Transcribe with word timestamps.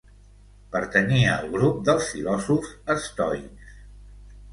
Pertanyia 0.75 1.27
al 1.33 1.51
grup 1.55 1.77
dels 1.89 2.07
filòsofs 2.13 2.73
estoics. 2.95 3.77